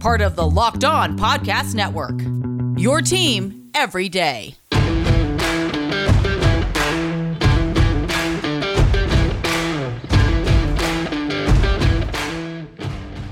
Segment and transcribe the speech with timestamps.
[0.00, 2.20] Part of the Locked On Podcast Network.
[2.78, 4.54] Your team every day.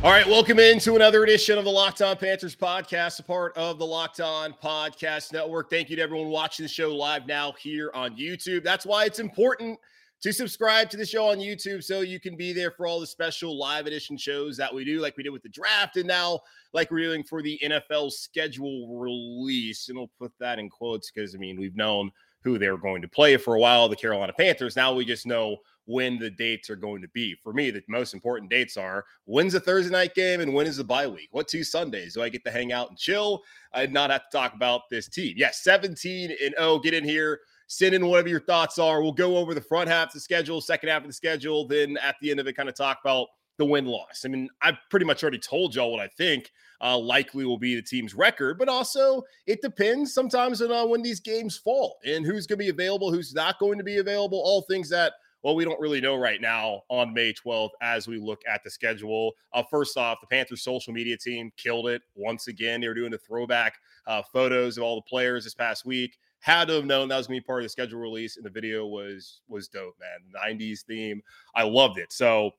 [0.02, 3.78] All right, welcome into another edition of the Locked On Panthers podcast, a part of
[3.78, 5.70] the Locked On Podcast Network.
[5.70, 8.62] Thank you to everyone watching the show live now here on YouTube.
[8.62, 9.78] That's why it's important
[10.24, 13.06] to subscribe to the show on YouTube so you can be there for all the
[13.06, 16.40] special live edition shows that we do, like we did with the draft, and now
[16.72, 19.90] like we're doing for the NFL schedule release.
[19.90, 22.10] And we'll put that in quotes because I mean, we've known
[22.42, 24.76] who they're going to play for a while, the Carolina Panthers.
[24.76, 27.34] Now we just know when the dates are going to be.
[27.42, 30.78] For me, the most important dates are when's the Thursday night game and when is
[30.78, 31.28] the bye week?
[31.32, 33.42] What two Sundays do I get to hang out and chill?
[33.74, 35.34] I did not have to talk about this team.
[35.36, 36.78] Yes, 17 and 0.
[36.78, 37.40] Get in here,
[37.74, 39.02] send in whatever your thoughts are.
[39.02, 41.96] We'll go over the front half of the schedule, second half of the schedule, then
[41.98, 44.22] at the end of it, kind of talk about the win loss.
[44.24, 46.50] I mean, I've pretty much already told y'all what I think
[46.80, 51.02] uh, likely will be the team's record, but also it depends sometimes on uh, when
[51.02, 54.38] these games fall and who's going to be available, who's not going to be available,
[54.38, 55.12] all things that
[55.44, 58.70] well, we don't really know right now on May 12th as we look at the
[58.70, 59.32] schedule.
[59.52, 62.80] Uh, first off, the Panthers social media team killed it once again.
[62.80, 63.74] They were doing the throwback
[64.06, 66.16] uh, photos of all the players this past week.
[66.44, 68.50] Had to have known that was to be part of the schedule release, and the
[68.50, 70.58] video was was dope, man.
[70.58, 71.22] 90s theme,
[71.54, 72.12] I loved it.
[72.12, 72.50] So,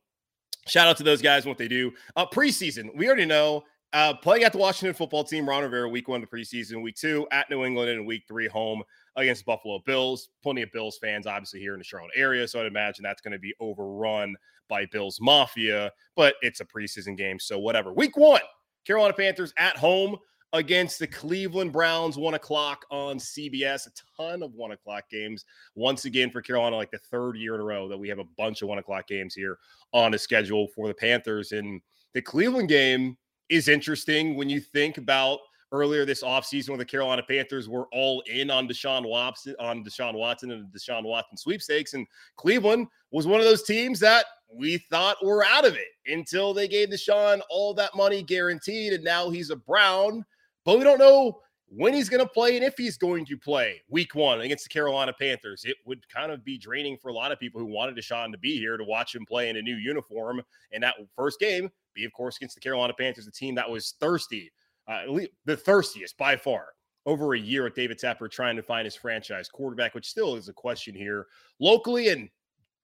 [0.66, 1.94] shout out to those guys and what they do.
[2.16, 3.64] Uh, preseason, we already know
[3.94, 6.96] uh, playing at the Washington football team, Ron Rivera, week one of the preseason, week
[6.96, 8.82] two at New England, and week three home
[9.18, 10.30] against Buffalo Bills.
[10.42, 12.48] Plenty of Bills fans, obviously, here in the Charlotte area.
[12.48, 14.36] So I'd imagine that's going to be overrun
[14.68, 17.40] by Bills Mafia, but it's a preseason game.
[17.40, 17.94] So whatever.
[17.94, 18.42] Week one,
[18.84, 20.18] Carolina Panthers at home
[20.56, 23.88] against the Cleveland Browns, one o'clock on CBS.
[23.88, 25.46] A ton of one o'clock games.
[25.76, 28.26] Once again for Carolina, like the third year in a row that we have a
[28.38, 29.58] bunch of one o'clock games here
[29.94, 31.52] on the schedule for the Panthers.
[31.52, 31.82] And
[32.14, 33.18] the Cleveland game
[33.50, 35.40] is interesting when you think about
[35.72, 40.14] earlier this offseason when the Carolina Panthers were all in on Deshaun Watson on Deshaun
[40.14, 41.94] Watson and the Deshaun Watson sweepstakes.
[41.94, 42.08] And
[42.38, 46.68] Cleveland was one of those teams that we thought were out of it until they
[46.68, 48.94] gave Deshaun all that money guaranteed.
[48.94, 50.26] And now he's a Brown,
[50.66, 53.82] but we don't know when he's going to play and if he's going to play
[53.90, 55.64] week one against the Carolina Panthers.
[55.66, 58.38] It would kind of be draining for a lot of people who wanted Deshaun to
[58.38, 60.42] be here to watch him play in a new uniform.
[60.72, 63.96] And that first game be, of course, against the Carolina Panthers, a team that was
[64.00, 64.52] thirsty
[64.88, 65.04] uh,
[65.46, 66.68] the thirstiest by far
[67.06, 70.50] over a year with David Tepper trying to find his franchise quarterback, which still is
[70.50, 71.28] a question here
[71.60, 72.30] locally and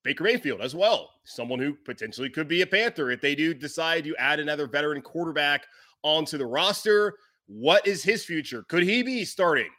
[0.04, 4.04] Baker Mayfield as well, someone who potentially could be a Panther if they do decide
[4.06, 5.68] to add another veteran quarterback
[6.02, 7.14] onto the roster.
[7.48, 8.64] What is his future?
[8.64, 9.70] Could he be starting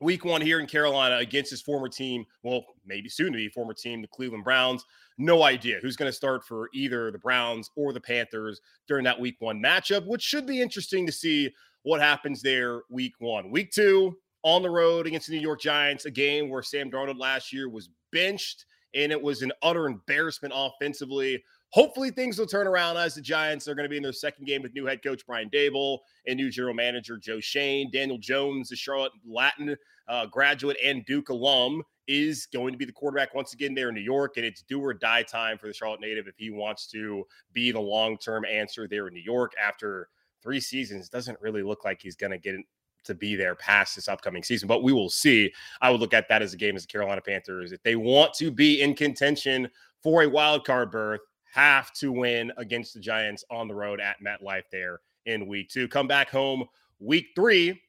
[0.00, 2.24] week one here in Carolina against his former team?
[2.42, 4.84] Well, maybe soon to be former team, the Cleveland Browns
[5.18, 9.18] no idea who's going to start for either the Browns or the Panthers during that
[9.18, 11.50] week one matchup, which should be interesting to see
[11.82, 13.50] what happens there week one.
[13.50, 17.18] Week two, on the road against the New York Giants, a game where Sam Darnold
[17.18, 21.42] last year was benched and it was an utter embarrassment offensively.
[21.76, 24.46] Hopefully, things will turn around as the Giants are going to be in their second
[24.46, 27.90] game with new head coach Brian Daboll and new general manager Joe Schoen.
[27.92, 29.76] Daniel Jones, the Charlotte Latin
[30.08, 33.94] uh, graduate and Duke alum, is going to be the quarterback once again there in
[33.94, 36.86] New York, and it's do or die time for the Charlotte native if he wants
[36.92, 40.08] to be the long term answer there in New York after
[40.42, 41.10] three seasons.
[41.10, 42.56] Doesn't really look like he's going to get
[43.04, 45.52] to be there past this upcoming season, but we will see.
[45.82, 47.72] I would look at that as a game as the Carolina Panthers.
[47.72, 49.68] If they want to be in contention
[50.02, 51.20] for a wild card berth,
[51.56, 55.88] have to win against the Giants on the road at MetLife there in week two.
[55.88, 56.66] Come back home
[57.00, 57.80] week three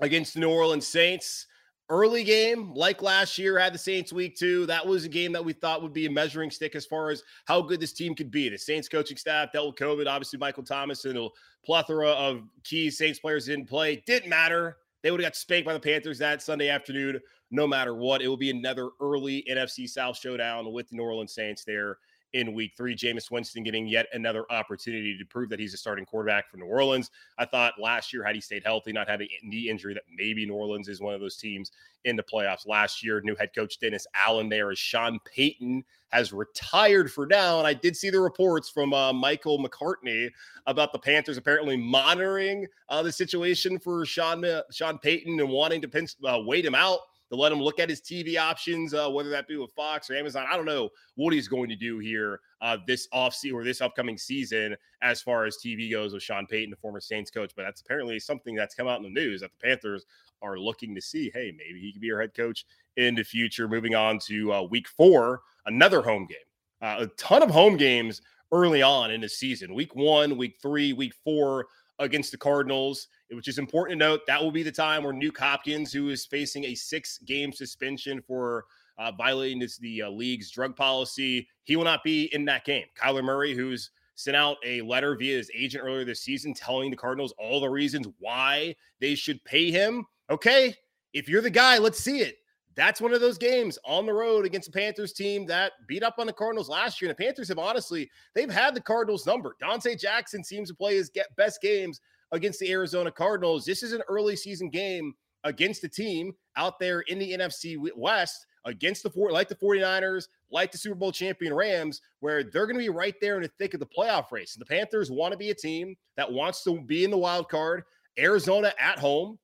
[0.00, 1.46] against the New Orleans Saints
[1.90, 4.64] early game, like last year, had the Saints week two.
[4.64, 7.22] That was a game that we thought would be a measuring stick as far as
[7.44, 8.48] how good this team could be.
[8.48, 10.08] The Saints coaching staff dealt with COVID.
[10.08, 11.28] Obviously, Michael Thomas and a
[11.66, 14.02] plethora of key Saints players didn't play.
[14.06, 14.78] Didn't matter.
[15.02, 17.20] They would have got spanked by the Panthers that Sunday afternoon,
[17.50, 18.22] no matter what.
[18.22, 21.98] It will be another early NFC South showdown with the New Orleans Saints there
[22.36, 22.94] in week three.
[22.94, 26.66] Jameis Winston getting yet another opportunity to prove that he's a starting quarterback for New
[26.66, 27.10] Orleans.
[27.38, 30.44] I thought last year, had he stayed healthy, not having a knee injury, that maybe
[30.44, 31.72] New Orleans is one of those teams
[32.04, 32.66] in the playoffs.
[32.66, 37.58] Last year, new head coach Dennis Allen there as Sean Payton has retired for now.
[37.58, 40.30] And I did see the reports from uh, Michael McCartney
[40.66, 45.80] about the Panthers apparently monitoring uh, the situation for Sean, uh, Sean Payton and wanting
[45.80, 47.00] to uh, wait him out
[47.30, 50.16] to let him look at his TV options, uh, whether that be with Fox or
[50.16, 50.46] Amazon.
[50.50, 54.16] I don't know what he's going to do here uh, this offseason or this upcoming
[54.16, 57.52] season as far as TV goes with Sean Payton, the former Saints coach.
[57.56, 60.06] But that's apparently something that's come out in the news that the Panthers
[60.42, 61.30] are looking to see.
[61.32, 63.68] Hey, maybe he could be our head coach in the future.
[63.68, 66.38] Moving on to uh, week four, another home game.
[66.80, 68.20] Uh, a ton of home games
[68.52, 69.74] early on in the season.
[69.74, 71.66] Week one, week three, week four
[71.98, 74.20] against the Cardinals, which is important to note.
[74.26, 78.22] That will be the time where Nuk Hopkins, who is facing a six game suspension
[78.22, 78.64] for
[78.98, 82.86] uh, violating this, the uh, league's drug policy, he will not be in that game.
[82.98, 86.96] Kyler Murray, who's sent out a letter via his agent earlier this season telling the
[86.96, 90.06] Cardinals all the reasons why they should pay him.
[90.30, 90.74] Okay,
[91.12, 92.36] if you're the guy, let's see it.
[92.74, 96.16] That's one of those games on the road against the Panthers team that beat up
[96.18, 97.10] on the Cardinals last year.
[97.10, 99.56] And the Panthers have honestly, they've had the Cardinals number.
[99.62, 102.00] Donte Jackson seems to play his best games
[102.36, 103.64] against the Arizona Cardinals.
[103.64, 108.46] This is an early season game against a team out there in the NFC West
[108.64, 112.76] against the four like the 49ers, like the Super Bowl champion Rams, where they're going
[112.76, 114.54] to be right there in the thick of the playoff race.
[114.54, 117.84] The Panthers want to be a team that wants to be in the wild card.
[118.18, 119.38] Arizona at home,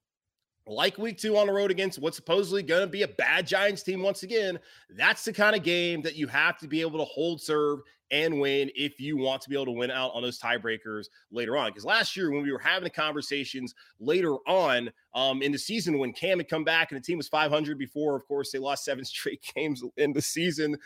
[0.66, 3.82] like week two on the road against what's supposedly going to be a bad Giants
[3.82, 4.58] team once again,
[4.90, 7.80] that's the kind of game that you have to be able to hold serve
[8.12, 11.56] and win if you want to be able to win out on those tiebreakers later
[11.56, 11.70] on.
[11.70, 15.98] Because last year, when we were having the conversations later on um, in the season,
[15.98, 18.84] when Cam had come back and the team was 500 before, of course, they lost
[18.84, 20.76] seven straight games in the season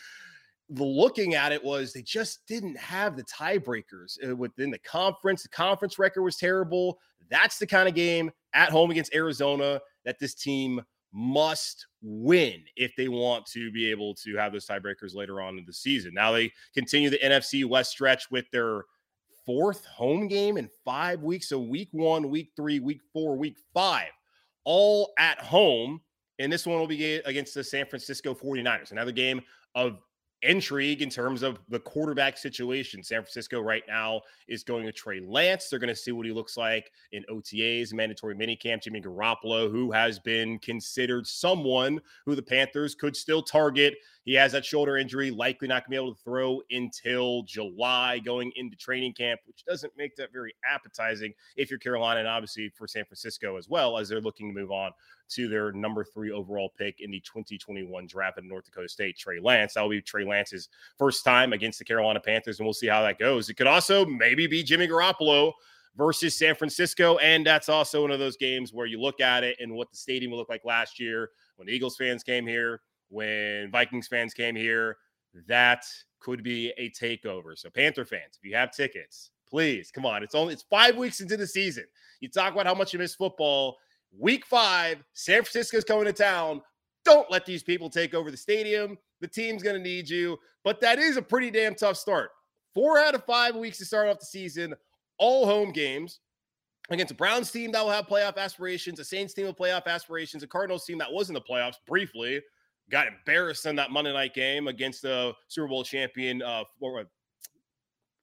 [0.70, 5.42] the looking at it was they just didn't have the tiebreakers uh, within the conference.
[5.42, 6.98] The conference record was terrible.
[7.30, 10.80] That's the kind of game at home against Arizona that this team
[11.18, 15.64] must win if they want to be able to have those tiebreakers later on in
[15.66, 16.12] the season.
[16.12, 18.84] Now they continue the NFC West stretch with their
[19.46, 21.48] fourth home game in five weeks.
[21.48, 24.10] So week one, week three, week four, week five,
[24.64, 26.02] all at home.
[26.38, 28.92] And this one will be against the San Francisco 49ers.
[28.92, 29.40] Another game
[29.74, 30.02] of
[30.42, 33.02] intrigue in terms of the quarterback situation.
[33.02, 35.68] San Francisco right now is going to Trey Lance.
[35.68, 38.82] They're going to see what he looks like in OTAs, mandatory minicamp.
[38.82, 43.94] Jimmy Garoppolo, who has been considered someone who the Panthers could still target.
[44.26, 48.18] He has that shoulder injury, likely not going to be able to throw until July
[48.18, 52.68] going into training camp, which doesn't make that very appetizing if you're Carolina and obviously
[52.68, 54.90] for San Francisco as well, as they're looking to move on
[55.28, 59.38] to their number three overall pick in the 2021 draft in North Dakota State, Trey
[59.40, 59.74] Lance.
[59.74, 60.68] That will be Trey Lance's
[60.98, 63.48] first time against the Carolina Panthers, and we'll see how that goes.
[63.48, 65.52] It could also maybe be Jimmy Garoppolo
[65.96, 67.16] versus San Francisco.
[67.18, 69.96] And that's also one of those games where you look at it and what the
[69.96, 74.34] stadium will look like last year when the Eagles fans came here, when Vikings fans
[74.34, 74.96] came here.
[75.46, 75.84] That
[76.20, 77.56] could be a takeover.
[77.56, 80.22] So, Panther fans, if you have tickets, please come on.
[80.22, 81.84] It's only it's five weeks into the season.
[82.20, 83.76] You talk about how much you miss football.
[84.18, 86.62] Week five, San Francisco's coming to town.
[87.04, 88.98] Don't let these people take over the stadium.
[89.20, 90.38] The team's going to need you.
[90.64, 92.30] But that is a pretty damn tough start.
[92.74, 94.74] Four out of five weeks to start off the season,
[95.18, 96.20] all home games
[96.90, 100.42] against a Browns team that will have playoff aspirations, a Saints team with playoff aspirations,
[100.42, 102.40] a Cardinals team that was in the playoffs briefly,
[102.90, 106.64] got embarrassed in that Monday night game against the Super Bowl champion, uh,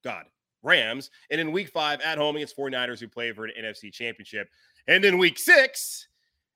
[0.03, 0.25] God,
[0.61, 1.09] Rams.
[1.31, 4.49] And in week five at home against 49ers who play for an NFC championship.
[4.87, 6.07] And in week six,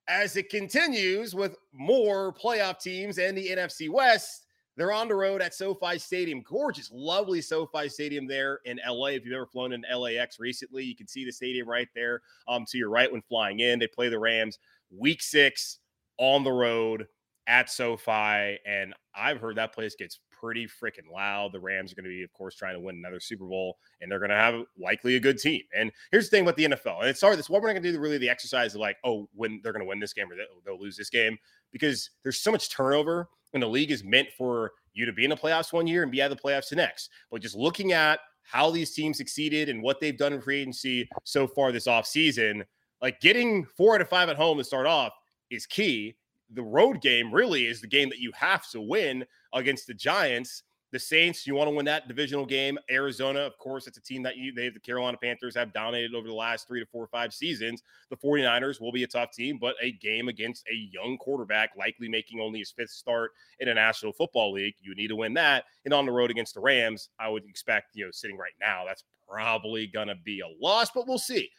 [0.08, 4.46] as it continues with more playoff teams and the NFC West,
[4.77, 6.41] they're on the road at SoFi Stadium.
[6.41, 9.08] Gorgeous, lovely SoFi Stadium there in LA.
[9.08, 12.63] If you've ever flown in LAX recently, you can see the stadium right there um,
[12.70, 13.79] to your right when flying in.
[13.79, 14.60] They play the Rams
[14.91, 15.79] week six
[16.20, 17.08] on the road
[17.48, 18.58] at SoFi.
[18.66, 21.51] And I've heard that place gets pretty freaking loud.
[21.51, 24.12] The Rams are going to be, of course, trying to win another Super Bowl, and
[24.12, 25.62] they're going to have likely a good team.
[25.75, 27.84] And here's the thing about the NFL, and it's sorry, this what we're not going
[27.84, 30.27] to do really the exercise of like, oh, when they're going to win this game
[30.32, 30.36] or
[30.66, 31.38] they'll lose this game,
[31.72, 35.30] because there's so much turnover, and the league is meant for you to be in
[35.30, 37.10] the playoffs one year and be out of the playoffs the next.
[37.32, 41.10] But just looking at how these teams succeeded and what they've done in free agency
[41.24, 42.63] so far this offseason,
[43.01, 45.13] like getting four out of five at home to start off
[45.50, 46.16] is key
[46.54, 50.63] the road game really is the game that you have to win against the Giants.
[50.94, 52.80] The Saints, you want to win that divisional game.
[52.89, 56.27] Arizona, of course, it's a team that you they the Carolina Panthers have dominated over
[56.27, 57.84] the last three to four or five seasons.
[58.10, 62.08] The 49ers will be a tough team, but a game against a young quarterback, likely
[62.08, 64.75] making only his fifth start in a National Football League.
[64.80, 65.66] You need to win that.
[65.84, 68.86] And on the road against the Rams, I would expect, you know, sitting right now,
[68.88, 71.50] that's probably gonna be a loss, but we'll see.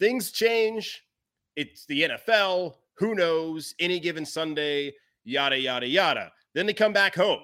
[0.00, 1.04] Things change.
[1.54, 2.74] It's the NFL.
[2.98, 3.74] Who knows?
[3.78, 6.32] Any given Sunday, yada, yada, yada.
[6.54, 7.40] Then they come back home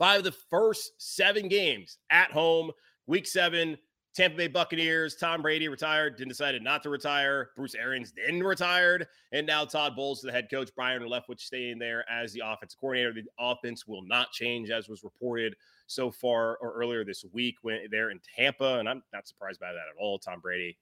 [0.00, 2.70] Five of the first seven games at home,
[3.06, 3.76] week seven,
[4.14, 7.50] Tampa Bay Buccaneers, Tom Brady retired, then decided not to retire.
[7.54, 9.06] Bruce Arians then retired.
[9.32, 13.12] And now Todd Bowles, the head coach, Byron Leftwich staying there as the offensive coordinator.
[13.12, 15.54] The offense will not change, as was reported
[15.86, 18.78] so far or earlier this week when they're in Tampa.
[18.78, 20.18] And I'm not surprised by that at all.
[20.18, 20.78] Tom Brady,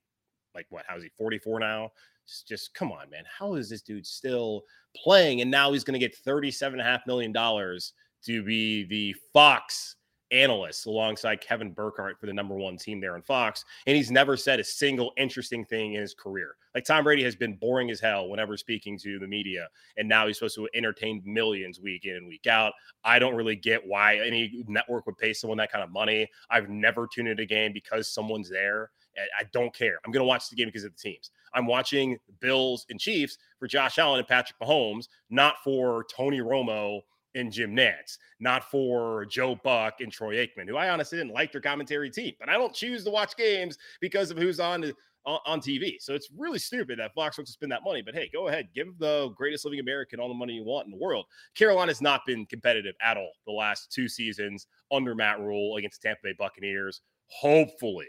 [0.55, 1.91] like what, how's he 44 now?
[2.27, 3.25] Just, just come on, man.
[3.39, 4.63] How is this dude still
[4.97, 5.41] playing?
[5.41, 9.97] And now he's going to get $37.5 million to be the Fox
[10.31, 13.65] analyst alongside Kevin Burkhardt for the number one team there in Fox.
[13.87, 16.57] And he's never said a single interesting thing in his career.
[16.75, 19.69] Like Tom Brady has been boring as hell whenever speaking to the media.
[19.97, 22.73] And now he's supposed to entertain millions week in and week out.
[23.05, 26.29] I don't really get why any network would pay someone that kind of money.
[26.51, 28.91] I've never tuned in a game because someone's there.
[29.17, 29.99] I don't care.
[30.05, 31.31] I'm going to watch the game because of the teams.
[31.55, 37.01] I'm watching Bills and Chiefs for Josh Allen and Patrick Mahomes, not for Tony Romo
[37.35, 41.53] and Jim Nantz, not for Joe Buck and Troy Aikman, who I honestly didn't like
[41.53, 42.35] their commentary team.
[42.39, 44.93] But I don't choose to watch games because of who's on
[45.27, 45.97] on TV.
[46.01, 48.03] So it's really stupid that Fox wants to spend that money.
[48.03, 50.91] But hey, go ahead, give the greatest living American all the money you want in
[50.91, 51.27] the world.
[51.55, 56.21] Carolina's not been competitive at all the last two seasons under Matt Rhule against Tampa
[56.25, 57.03] Bay Buccaneers.
[57.27, 58.07] Hopefully,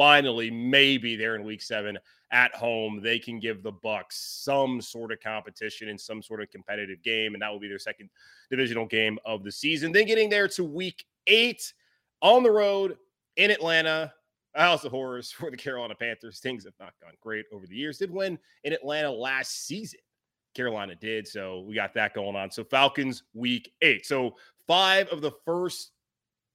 [0.00, 1.98] finally, maybe they're in week seven
[2.30, 6.50] at home, they can give the Bucks some sort of competition in some sort of
[6.50, 8.08] competitive game, and that will be their second
[8.50, 9.92] divisional game of the season.
[9.92, 11.74] Then getting there to week eight
[12.22, 12.96] on the road
[13.36, 14.10] in Atlanta.
[14.54, 16.40] A house of horrors for the Carolina Panthers.
[16.40, 17.98] Things have not gone great over the years.
[17.98, 20.00] Did win in Atlanta last season.
[20.54, 21.28] Carolina did.
[21.28, 22.50] So we got that going on.
[22.50, 24.06] So Falcons week eight.
[24.06, 25.90] So five of the first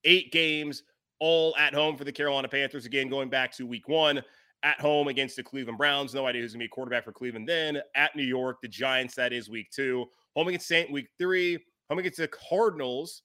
[0.03, 0.81] eight games
[1.19, 2.85] all at home for the Carolina Panthers.
[2.85, 4.21] Again, going back to week one
[4.63, 6.13] at home against the Cleveland Browns.
[6.13, 7.47] No idea who's going to be quarterback for Cleveland.
[7.47, 10.05] Then at New York, the Giants, that is week two.
[10.35, 11.59] Home against Saint week three.
[11.89, 13.21] Home against the Cardinals,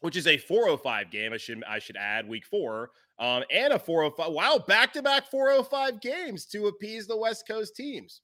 [0.00, 1.32] which is a 405 game.
[1.32, 2.90] I should I should add week four.
[3.18, 4.32] Um, and a 405.
[4.32, 8.22] Wow, back-to-back 405 games to appease the West Coast teams.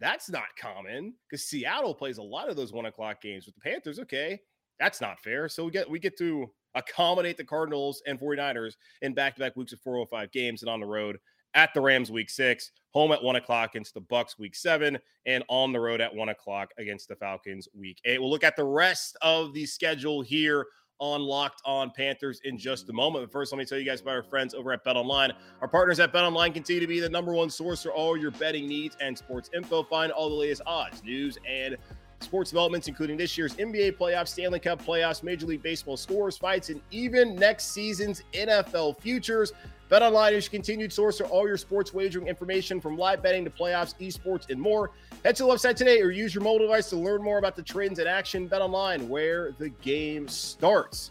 [0.00, 3.60] That's not common because Seattle plays a lot of those one o'clock games with the
[3.62, 3.98] Panthers.
[4.00, 4.38] Okay,
[4.78, 5.48] that's not fair.
[5.48, 9.80] So we get we get to accommodate the Cardinals and 49ers in back-to-back weeks of
[9.80, 11.18] 405 games and on the road
[11.54, 15.42] at the Rams week six, home at one o'clock against the Bucks week seven, and
[15.48, 18.20] on the road at one o'clock against the Falcons week eight.
[18.20, 20.66] We'll look at the rest of the schedule here
[21.00, 23.24] on Locked On Panthers in just a moment.
[23.24, 25.32] But first, let me tell you guys about our friends over at Bet Online.
[25.60, 28.32] Our partners at Bet Online continue to be the number one source for all your
[28.32, 29.84] betting needs and sports info.
[29.84, 31.76] Find all the latest odds, news, and
[32.20, 36.68] sports developments, including this year's NBA playoffs, Stanley Cup playoffs, Major League Baseball scores, fights,
[36.68, 39.52] and even next season's NFL futures.
[39.90, 43.50] BetOnline is your continued source for all your sports wagering information from live betting to
[43.50, 44.90] playoffs, esports, and more.
[45.24, 47.62] Head to the website today or use your mobile device to learn more about the
[47.62, 48.48] trends in action.
[48.48, 51.10] BetOnline, where the game starts.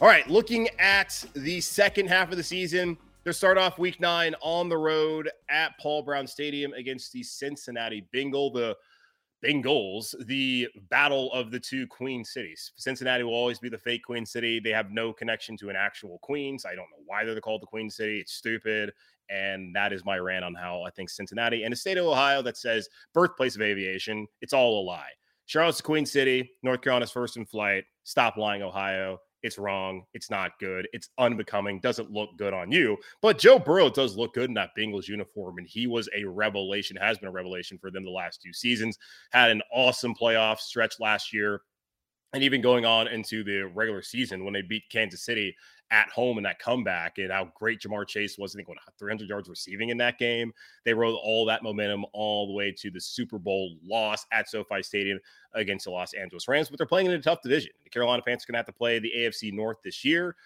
[0.00, 4.34] All right, looking at the second half of the season, they start off week nine
[4.40, 8.50] on the road at Paul Brown Stadium against the Cincinnati Bengal.
[8.50, 8.74] The
[9.44, 12.72] Bengals, the battle of the two queen cities.
[12.76, 14.58] Cincinnati will always be the fake queen city.
[14.58, 16.58] They have no connection to an actual queen.
[16.58, 18.20] So I don't know why they're called the queen city.
[18.20, 18.92] It's stupid.
[19.28, 22.40] And that is my rant on how I think Cincinnati and the state of Ohio
[22.40, 25.10] that says birthplace of aviation, it's all a lie.
[25.44, 26.52] Charlotte's the queen city.
[26.62, 27.84] North Carolina's first in flight.
[28.04, 29.18] Stop lying, Ohio.
[29.42, 30.04] It's wrong.
[30.12, 30.88] It's not good.
[30.92, 31.80] It's unbecoming.
[31.80, 32.96] Doesn't look good on you.
[33.22, 35.58] But Joe Burrow does look good in that Bengals uniform.
[35.58, 38.98] And he was a revelation, has been a revelation for them the last two seasons.
[39.30, 41.62] Had an awesome playoff stretch last year.
[42.32, 45.56] And even going on into the regular season when they beat Kansas City
[45.90, 48.54] at home in that comeback and how great Ja'Marr Chase was.
[48.54, 50.52] I think what 300 yards receiving in that game.
[50.84, 54.82] They rode all that momentum all the way to the Super Bowl loss at SoFi
[54.82, 55.18] Stadium
[55.54, 56.68] against the Los Angeles Rams.
[56.68, 57.72] But they're playing in a tough division.
[57.84, 60.36] The Carolina Panthers are going to have to play the AFC North this year,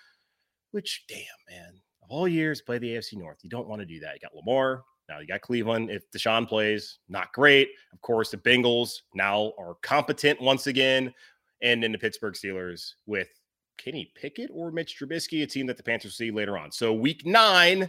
[0.71, 1.19] which damn
[1.51, 3.39] man, of all years play the AFC North.
[3.43, 4.15] You don't want to do that.
[4.15, 4.85] You got Lamar.
[5.09, 5.91] Now you got Cleveland.
[5.91, 7.69] If Deshaun plays, not great.
[7.93, 11.13] Of course, the Bengals now are competent once again.
[11.63, 13.29] And then the Pittsburgh Steelers with
[13.77, 16.73] Kenny Pickett or Mitch Trubisky, a team that the Panthers see later on.
[16.73, 17.89] So week nine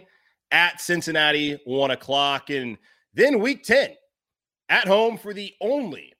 [0.52, 2.50] at Cincinnati, one o'clock.
[2.50, 2.78] And
[3.14, 3.92] then week 10
[4.70, 6.14] at home for the only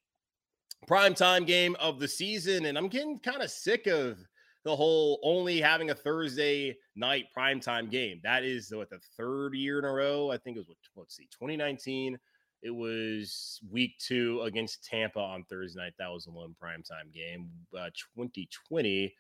[0.88, 2.66] primetime game of the season.
[2.66, 4.20] And I'm getting kind of sick of
[4.64, 8.20] the whole only having a Thursday night primetime game.
[8.24, 10.32] That is what the third year in a row.
[10.32, 12.18] I think it was what let's see, 2019.
[12.64, 15.94] It was week two against Tampa on Thursday night.
[16.00, 17.48] That was a lone primetime game.
[17.78, 19.14] Uh, 2020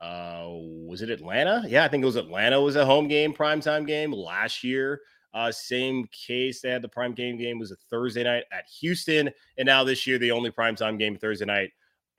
[0.00, 1.64] uh, was it Atlanta?
[1.66, 5.00] Yeah, I think it was Atlanta was a home game, primetime game last year.
[5.34, 6.60] Uh, same case.
[6.60, 10.06] They had the prime game game was a Thursday night at Houston, and now this
[10.06, 11.70] year the only primetime game Thursday night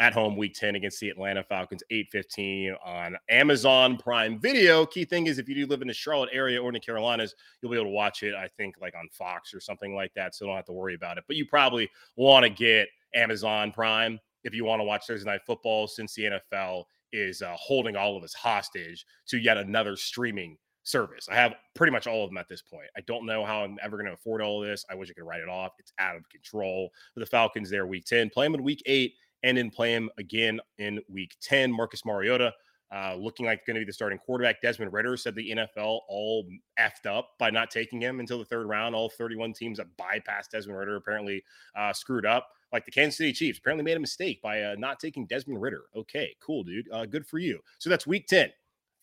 [0.01, 4.85] at home week 10 against the Atlanta Falcons 8:15 on Amazon Prime Video.
[4.85, 7.35] Key thing is if you do live in the Charlotte area or in the Carolinas,
[7.61, 10.35] you'll be able to watch it I think like on Fox or something like that,
[10.35, 11.25] so don't have to worry about it.
[11.27, 15.41] But you probably want to get Amazon Prime if you want to watch Thursday night
[15.45, 20.57] football since the NFL is uh, holding all of us hostage to yet another streaming
[20.83, 21.27] service.
[21.29, 22.87] I have pretty much all of them at this point.
[22.97, 24.85] I don't know how I'm ever going to afford all of this.
[24.89, 25.73] I wish I could write it off.
[25.79, 26.89] It's out of control.
[27.13, 29.13] For the Falcons, there week 10, play them in week eight,
[29.43, 31.71] and then play them again in week 10.
[31.71, 32.53] Marcus Mariota.
[32.91, 34.61] Uh, looking like going to be the starting quarterback.
[34.61, 36.47] Desmond Ridder said the NFL all
[36.79, 38.95] effed up by not taking him until the third round.
[38.95, 41.43] All 31 teams that bypassed Desmond Ridder apparently
[41.75, 44.99] uh, screwed up like the Kansas City Chiefs apparently made a mistake by uh, not
[44.99, 45.83] taking Desmond Ridder.
[45.95, 46.89] Okay, cool, dude.
[46.91, 47.59] Uh, good for you.
[47.79, 48.49] So that's week 10,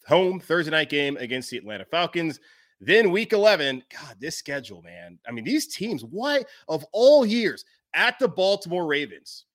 [0.06, 2.40] home Thursday night game against the Atlanta Falcons.
[2.80, 5.18] Then week 11, God, this schedule, man.
[5.26, 7.64] I mean, these teams, why of all years
[7.94, 9.46] at the Baltimore Ravens,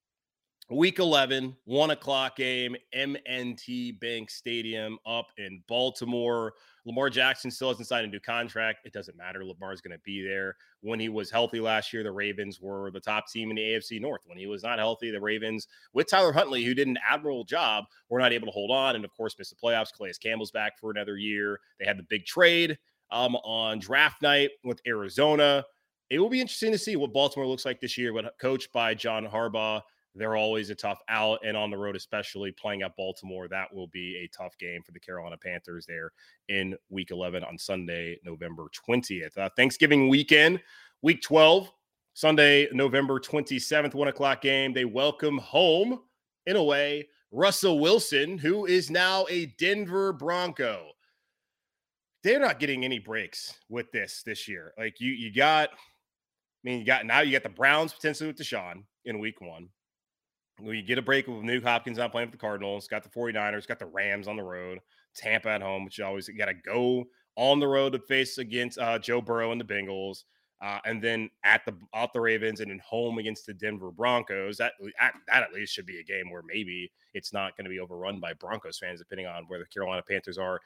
[0.71, 6.53] week 11, one o'clock game, M&T Bank Stadium up in Baltimore.
[6.85, 8.79] Lamar Jackson still hasn't signed a new contract.
[8.85, 9.43] It doesn't matter.
[9.43, 10.55] Lamar's going to be there.
[10.81, 14.01] When he was healthy last year, the Ravens were the top team in the AFC
[14.01, 14.21] North.
[14.25, 17.83] When he was not healthy, the Ravens, with Tyler Huntley, who did an admirable job,
[18.09, 18.95] were not able to hold on.
[18.95, 19.93] And of course, missed the playoffs.
[19.95, 21.59] Calais Campbell's back for another year.
[21.79, 22.77] They had the big trade
[23.11, 25.65] um, on draft night with Arizona.
[26.09, 28.93] It will be interesting to see what Baltimore looks like this year, but coached by
[28.93, 29.81] John Harbaugh.
[30.13, 33.87] They're always a tough out, and on the road, especially playing at Baltimore, that will
[33.87, 36.11] be a tough game for the Carolina Panthers there
[36.49, 39.37] in Week 11 on Sunday, November 20th.
[39.37, 40.59] Uh, Thanksgiving weekend,
[41.01, 41.71] Week 12,
[42.13, 44.73] Sunday, November 27th, one o'clock game.
[44.73, 46.01] They welcome home,
[46.45, 50.87] in a way, Russell Wilson, who is now a Denver Bronco.
[52.23, 54.73] They're not getting any breaks with this this year.
[54.77, 55.69] Like you, you got.
[55.71, 59.69] I mean, you got now you got the Browns potentially with Deshaun in week one.
[60.61, 62.87] We get a break with Nuk Hopkins not playing with the Cardinals.
[62.87, 64.79] Got the 49ers, got the Rams on the road,
[65.15, 68.77] Tampa at home, which you always got to go on the road to face against
[68.77, 70.23] uh, Joe Burrow and the Bengals.
[70.61, 74.57] Uh, and then at the out the Ravens and then home against the Denver Broncos.
[74.57, 77.79] That that at least should be a game where maybe it's not going to be
[77.79, 80.61] overrun by Broncos fans, depending on where the Carolina Panthers are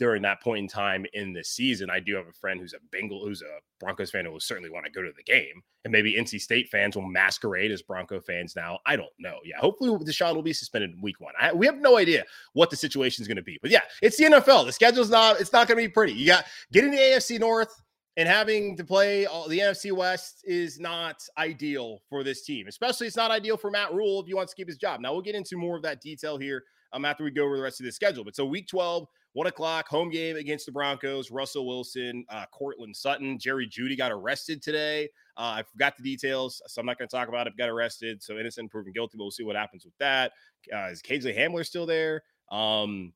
[0.00, 1.90] during that point in time in the season.
[1.90, 4.70] I do have a friend who's a Bengal, who's a Broncos fan who will certainly
[4.70, 5.62] want to go to the game.
[5.84, 8.78] And maybe NC State fans will masquerade as Bronco fans now.
[8.86, 9.38] I don't know.
[9.44, 11.34] Yeah, hopefully Deshaun will be suspended in week one.
[11.38, 13.58] I, we have no idea what the situation is going to be.
[13.60, 14.64] But yeah, it's the NFL.
[14.64, 16.14] The schedule's not, it's not going to be pretty.
[16.14, 17.82] You got getting the AFC North
[18.16, 22.68] and having to play all, the NFC West is not ideal for this team.
[22.68, 25.00] Especially, it's not ideal for Matt Rhule if he wants to keep his job.
[25.00, 27.62] Now we'll get into more of that detail here um, after we go over the
[27.62, 28.24] rest of the schedule.
[28.24, 31.30] But so week 12, one o'clock home game against the Broncos.
[31.30, 35.08] Russell Wilson, uh, Courtland Sutton, Jerry Jeudy got arrested today.
[35.36, 37.56] Uh, I forgot the details, so I'm not going to talk about it.
[37.56, 39.16] Got arrested, so innocent proven guilty.
[39.16, 40.32] But we'll see what happens with that.
[40.74, 42.22] Uh, is Kingsley Hamler still there?
[42.50, 43.12] Um,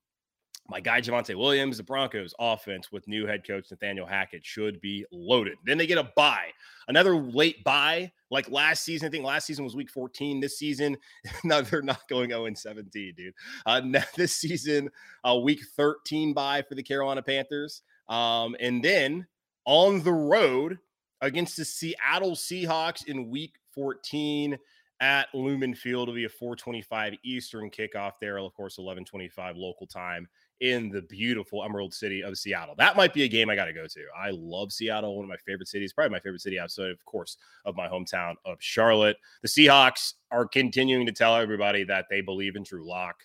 [0.69, 5.05] my guy Javonte Williams, the Broncos offense with new head coach Nathaniel Hackett should be
[5.13, 5.59] loaded.
[5.65, 6.51] Then they get a bye,
[6.89, 9.07] another late bye like last season.
[9.07, 10.41] I think last season was week 14.
[10.41, 10.97] This season,
[11.45, 13.35] no, they're not going 0 17, dude.
[13.67, 13.83] Uh,
[14.17, 14.91] this season,
[15.23, 17.83] uh, week 13 bye for the Carolina Panthers.
[18.09, 19.27] Um, and then
[19.67, 20.79] on the road
[21.21, 24.59] against the Seattle Seahawks in week 14
[25.01, 26.09] at Lumen Field.
[26.09, 28.39] It'll be a 425 Eastern kickoff there.
[28.39, 30.29] Of course, 1125 local time
[30.61, 32.75] in the beautiful Emerald City of Seattle.
[32.79, 34.01] That might be a game I got to go to.
[34.17, 37.37] I love Seattle, one of my favorite cities, probably my favorite city outside, of course,
[37.65, 39.17] of my hometown of Charlotte.
[39.43, 43.17] The Seahawks are continuing to tell everybody that they believe in Drew Lock.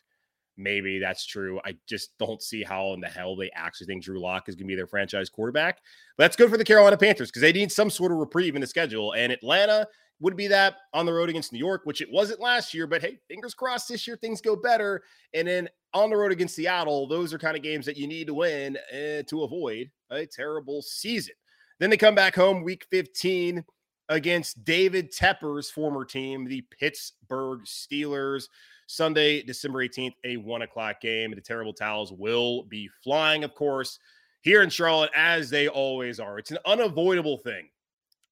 [0.57, 1.61] Maybe that's true.
[1.63, 4.67] I just don't see how in the hell they actually think Drew Lock is going
[4.67, 5.79] to be their franchise quarterback.
[6.17, 8.61] But that's good for the Carolina Panthers because they need some sort of reprieve in
[8.61, 9.13] the schedule.
[9.13, 9.87] And Atlanta
[10.19, 12.87] would be that on the road against New York, which it wasn't last year.
[12.87, 15.03] But hey, fingers crossed this year things go better.
[15.33, 18.27] And then on the road against Seattle, those are kind of games that you need
[18.27, 21.35] to win uh, to avoid a terrible season.
[21.79, 23.63] Then they come back home week 15
[24.09, 28.47] against David Tepper's former team, the Pittsburgh Steelers.
[28.87, 31.29] Sunday, December 18th, a one o'clock game.
[31.29, 33.99] The Terrible Towels will be flying, of course,
[34.41, 36.39] here in Charlotte, as they always are.
[36.39, 37.69] It's an unavoidable thing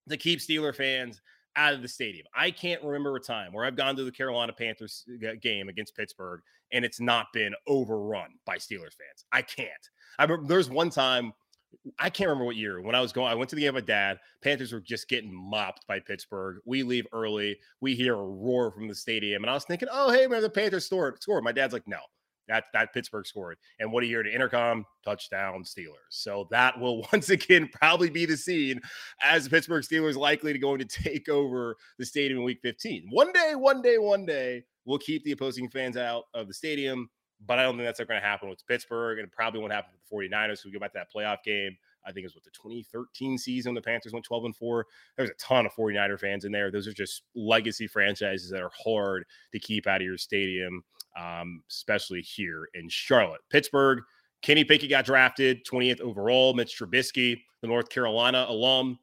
[0.09, 1.21] to keep Steeler fans
[1.57, 2.25] out of the stadium.
[2.33, 5.95] I can't remember a time where I've gone to the Carolina Panthers uh, game against
[5.95, 6.41] Pittsburgh
[6.71, 9.25] and it's not been overrun by Steelers fans.
[9.31, 9.69] I can't.
[10.19, 11.33] I remember there's one time
[11.99, 13.31] I can't remember what year when I was going.
[13.31, 14.19] I went to the game with dad.
[14.41, 16.57] Panthers were just getting mopped by Pittsburgh.
[16.65, 17.57] We leave early.
[17.81, 20.49] We hear a roar from the stadium, and I was thinking, "Oh, hey, man, the
[20.49, 21.43] Panthers scored." Scored.
[21.43, 21.99] My dad's like, "No,
[22.47, 24.85] that that Pittsburgh scored." And what you hear to intercom?
[25.03, 26.09] Touchdown Steelers.
[26.09, 28.79] So that will once again probably be the scene
[29.23, 33.07] as the Pittsburgh Steelers likely to going to take over the stadium in Week 15.
[33.09, 37.09] One day, one day, one day, we'll keep the opposing fans out of the stadium
[37.45, 39.73] but I don't think that's ever going to happen with Pittsburgh, and it probably won't
[39.73, 40.59] happen with the 49ers.
[40.59, 41.77] So we go back to that playoff game.
[42.05, 43.73] I think it was with the 2013 season.
[43.73, 44.85] The Panthers went 12 and 4.
[45.17, 46.71] There's a ton of 49er fans in there.
[46.71, 50.83] Those are just legacy franchises that are hard to keep out of your stadium,
[51.17, 53.41] um, especially here in Charlotte.
[53.49, 53.99] Pittsburgh,
[54.41, 56.53] Kenny Pickett got drafted 20th overall.
[56.53, 58.99] Mitch Trubisky, the North Carolina alum,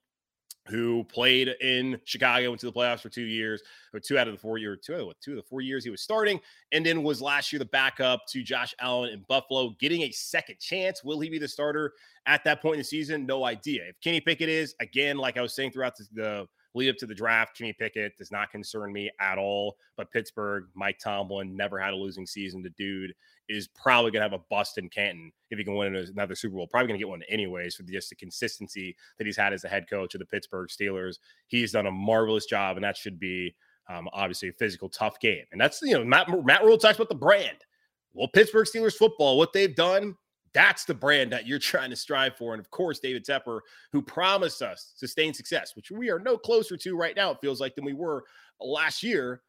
[0.68, 4.34] who played in Chicago, went to the playoffs for two years, or two out of
[4.34, 6.40] the four year, two two of the four years he was starting,
[6.72, 10.58] and then was last year the backup to Josh Allen in Buffalo, getting a second
[10.60, 11.04] chance.
[11.04, 11.92] Will he be the starter
[12.26, 13.26] at that point in the season?
[13.26, 13.82] No idea.
[13.88, 17.06] If Kenny Pickett is, again, like I was saying throughout the, the lead up to
[17.06, 19.76] the draft, Kenny Pickett does not concern me at all.
[19.96, 22.62] But Pittsburgh, Mike Tomlin never had a losing season.
[22.62, 23.14] The dude
[23.48, 26.56] is probably going to have a bust in Canton if he can win another Super
[26.56, 26.66] Bowl.
[26.66, 29.68] Probably going to get one anyways for just the consistency that he's had as the
[29.68, 31.18] head coach of the Pittsburgh Steelers.
[31.46, 33.54] He's done a marvelous job, and that should be
[33.88, 35.44] um, obviously a physical, tough game.
[35.52, 37.58] And that's, you know, Matt, Matt Rhule talks about the brand.
[38.14, 40.16] Well, Pittsburgh Steelers football, what they've done,
[40.54, 42.54] that's the brand that you're trying to strive for.
[42.54, 43.60] And of course, David Tepper,
[43.92, 47.60] who promised us sustained success, which we are no closer to right now, it feels
[47.60, 48.24] like, than we were
[48.60, 49.42] last year.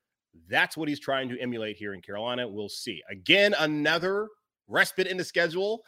[0.49, 2.47] That's what he's trying to emulate here in Carolina.
[2.47, 3.01] We'll see.
[3.09, 4.27] Again, another
[4.67, 5.83] respite in the schedule.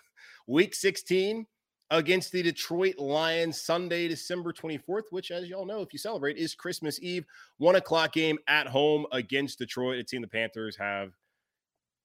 [0.45, 1.45] Week 16
[1.89, 6.53] against the Detroit Lions, Sunday, December 24th, which, as y'all know, if you celebrate, is
[6.53, 7.25] Christmas Eve.
[7.57, 9.99] One o'clock game at home against Detroit.
[9.99, 11.11] A team the Panthers have,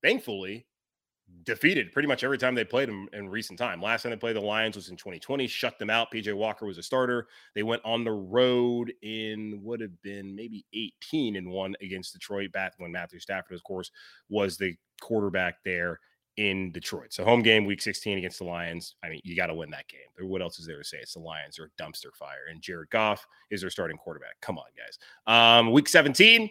[0.02, 0.66] thankfully,
[1.44, 3.80] defeated pretty much every time they played them in recent time.
[3.82, 6.12] Last time they played the Lions was in 2020, shut them out.
[6.12, 7.28] PJ Walker was a starter.
[7.54, 12.52] They went on the road in would have been maybe 18 and one against Detroit
[12.52, 13.90] back when Matthew Stafford, of course,
[14.28, 16.00] was the quarterback there
[16.36, 17.12] in Detroit.
[17.12, 18.94] So home game week 16 against the Lions.
[19.04, 20.28] I mean, you got to win that game.
[20.28, 20.98] What else is there to say?
[20.98, 22.46] It's the Lions a dumpster fire.
[22.50, 24.40] And Jared Goff is their starting quarterback.
[24.40, 24.98] Come on, guys.
[25.26, 26.48] Um, week 17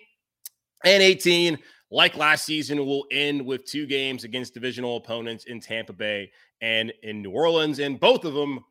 [0.85, 1.57] and 18
[1.91, 6.91] like last season, will end with two games against divisional opponents in Tampa Bay and
[7.03, 8.63] in New Orleans, and both of them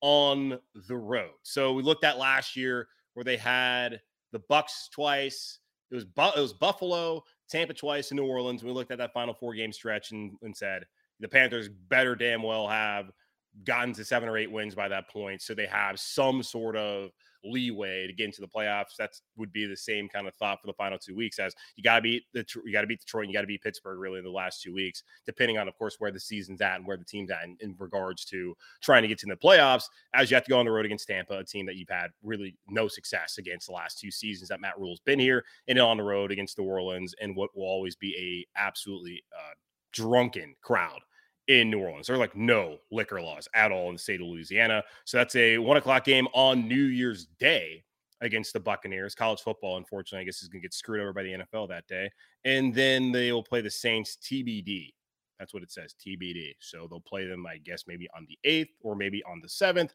[0.00, 1.32] on the road.
[1.42, 4.00] So we looked at last year where they had
[4.30, 5.58] the Bucks twice.
[5.90, 8.62] It was Bu- it was Buffalo, Tampa twice, and New Orleans.
[8.62, 10.84] We looked at that final four game stretch and, and said
[11.18, 13.10] the Panthers better damn well have
[13.64, 17.10] gotten to seven or eight wins by that point, so they have some sort of
[17.44, 18.96] leeway to get into the playoffs.
[18.98, 21.38] That would be the same kind of thought for the final two weeks.
[21.38, 23.46] As you got to beat the you got to beat Detroit, and you got to
[23.46, 26.60] beat Pittsburgh really in the last two weeks, depending on, of course, where the season's
[26.60, 29.36] at and where the team's at in, in regards to trying to get to the
[29.36, 29.84] playoffs.
[30.14, 32.10] As you have to go on the road against Tampa, a team that you've had
[32.22, 35.96] really no success against the last two seasons that Matt Rhule's been here, and on
[35.96, 39.54] the road against New Orleans, and what will always be a absolutely uh,
[39.92, 41.00] drunken crowd
[41.48, 42.06] in New Orleans.
[42.06, 44.84] There are like no liquor laws at all in the state of Louisiana.
[45.04, 47.82] So that's a one o'clock game on New Year's Day
[48.20, 49.14] against the Buccaneers.
[49.14, 51.86] College football, unfortunately, I guess is going to get screwed over by the NFL that
[51.86, 52.10] day.
[52.44, 54.92] And then they will play the Saints TBD.
[55.38, 56.54] That's what it says TBD.
[56.60, 59.90] So they'll play them, I guess, maybe on the 8th or maybe on the 7th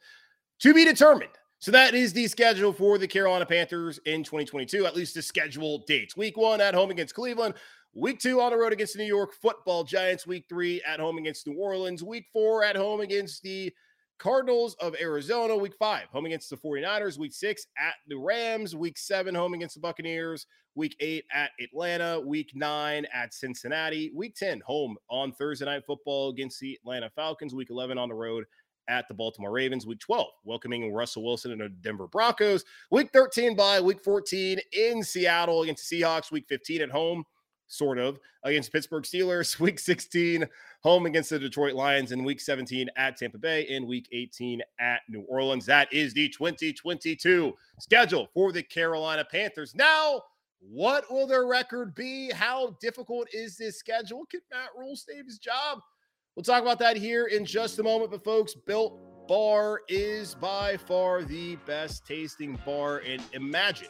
[0.60, 1.32] to be determined.
[1.60, 5.84] So that is the schedule for the Carolina Panthers in 2022, at least the schedule
[5.88, 6.18] dates.
[6.18, 7.54] Week one at home against Cleveland.
[7.96, 10.26] Week two on the road against the New York football Giants.
[10.26, 12.04] Week three at home against New Orleans.
[12.04, 13.72] Week four at home against the
[14.18, 15.56] Cardinals of Arizona.
[15.56, 17.20] Week five, home against the 49ers.
[17.20, 18.76] Week six at the Rams.
[18.76, 20.48] Week seven, home against the Buccaneers.
[20.74, 22.20] Week eight at Atlanta.
[22.20, 24.12] Week nine at Cincinnati.
[24.16, 27.54] Week 10, home on Thursday night football against the Atlanta Falcons.
[27.54, 28.46] Week 11 on the road
[28.88, 29.86] at the Baltimore Ravens.
[29.86, 32.66] Week 12, welcoming Russell Wilson and the Denver Broncos.
[32.90, 36.32] Week 13 by week 14 in Seattle against the Seahawks.
[36.32, 37.24] Week 15 at home
[37.74, 40.46] sort of, against Pittsburgh Steelers, week 16,
[40.82, 45.02] home against the Detroit Lions, in week 17 at Tampa Bay, in week 18 at
[45.10, 45.66] New Orleans.
[45.66, 49.74] That is the 2022 schedule for the Carolina Panthers.
[49.76, 50.22] Now,
[50.60, 52.32] what will their record be?
[52.32, 54.26] How difficult is this schedule?
[54.30, 55.80] Can Matt Rhule save his job?
[56.36, 58.12] We'll talk about that here in just a moment.
[58.12, 63.04] But, folks, Built Bar is by far the best tasting bar.
[63.06, 63.90] And imagine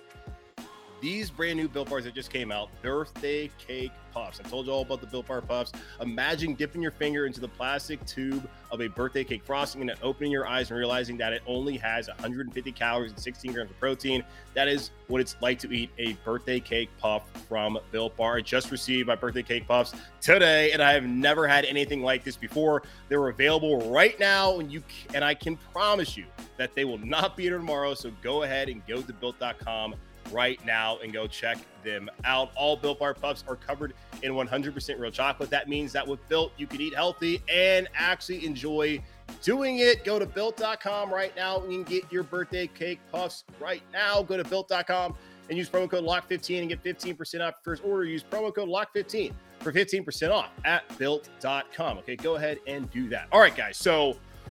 [1.04, 4.40] these brand new Built Bars that just came out, birthday cake puffs.
[4.40, 5.74] I told you all about the Built Bar puffs.
[6.00, 9.98] Imagine dipping your finger into the plastic tube of a birthday cake frosting and then
[10.02, 13.78] opening your eyes and realizing that it only has 150 calories and 16 grams of
[13.82, 14.24] protein.
[14.54, 18.38] That is what it's like to eat a birthday cake puff from Built Bar.
[18.38, 22.24] I just received my birthday cake puffs today, and I have never had anything like
[22.24, 22.82] this before.
[23.10, 24.82] They're available right now, and you
[25.14, 27.94] and I can promise you that they will not be here tomorrow.
[27.94, 29.96] So go ahead and go to built.com
[30.32, 32.52] right now and go check them out.
[32.56, 35.50] All Built Bar Puffs are covered in 100% real chocolate.
[35.50, 39.02] That means that with Built, you can eat healthy and actually enjoy
[39.42, 40.04] doing it.
[40.04, 44.22] Go to built.com right now and you can get your birthday cake puffs right now.
[44.24, 45.16] Go to built.com
[45.50, 48.06] and use promo code LOCK15 and get 15% off your first order.
[48.06, 51.98] Use promo code LOCK15 for 15% off at built.com.
[52.00, 53.28] Okay, go ahead and do that.
[53.32, 53.78] All right, guys.
[53.78, 54.18] So,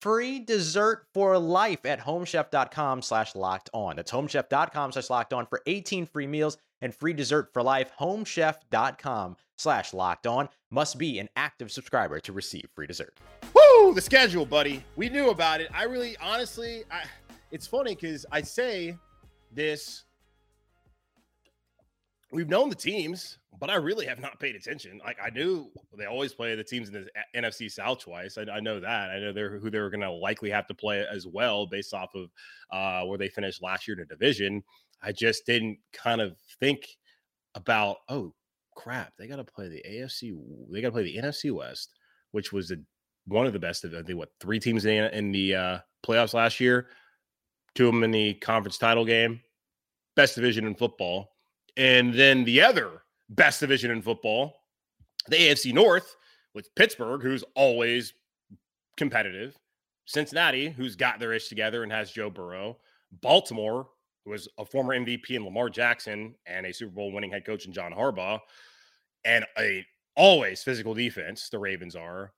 [0.00, 3.96] free dessert for life at homechef.com slash locked on.
[3.96, 7.90] That's homechef.com slash locked on for 18 free meals and free dessert for life.
[7.98, 13.18] Homechef.com slash locked on must be an active subscriber to receive free dessert.
[13.54, 13.94] Woo!
[13.94, 14.84] The schedule, buddy.
[14.96, 15.70] We knew about it.
[15.74, 17.04] I really, honestly, I,
[17.50, 18.96] it's funny because I say
[19.52, 20.04] this.
[22.30, 25.00] We've known the teams, but I really have not paid attention.
[25.04, 28.36] Like I knew they always play the teams in the NFC South twice.
[28.36, 29.10] I, I know that.
[29.10, 32.14] I know they're who they're going to likely have to play as well, based off
[32.14, 32.30] of
[32.70, 34.62] uh, where they finished last year in the division.
[35.02, 36.86] I just didn't kind of think
[37.54, 38.34] about, oh
[38.76, 40.38] crap, they got to play the AFC.
[40.70, 41.94] They got to play the NFC West,
[42.32, 42.82] which was the
[43.26, 46.34] one of the best of I think what three teams in, in the uh, playoffs
[46.34, 46.88] last year.
[47.74, 49.40] Two of them in the conference title game,
[50.16, 51.28] best division in football,
[51.78, 54.62] and then the other best division in football,
[55.28, 56.16] the AFC North,
[56.54, 58.12] with Pittsburgh, who's always
[58.96, 59.56] competitive,
[60.04, 62.78] Cincinnati, who's got their ish together and has Joe Burrow,
[63.22, 63.88] Baltimore,
[64.24, 67.66] who was a former MVP in Lamar Jackson and a Super Bowl winning head coach
[67.66, 68.40] in John Harbaugh,
[69.24, 69.86] and a
[70.16, 72.32] always physical defense, the Ravens are.